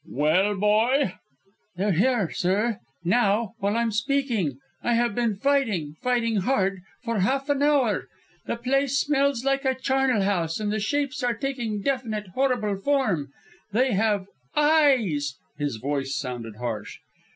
[0.09, 1.13] "Well, boy?"
[1.75, 4.57] "They're here, sir now, while I'm speaking!
[4.81, 8.07] I have been fighting fighting hard for half an hour.
[8.47, 13.27] The place smells like a charnel house and the shapes are taking definite, horrible form!
[13.73, 14.25] They have...
[14.55, 16.97] eyes!" His voice sounded harsh.